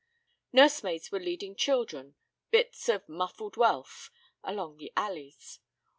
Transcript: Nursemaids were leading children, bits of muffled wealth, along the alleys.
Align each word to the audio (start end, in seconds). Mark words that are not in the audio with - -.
Nursemaids 0.51 1.11
were 1.11 1.19
leading 1.19 1.55
children, 1.55 2.15
bits 2.49 2.89
of 2.89 3.07
muffled 3.07 3.55
wealth, 3.55 4.09
along 4.43 4.77
the 4.77 4.91
alleys. 4.97 5.59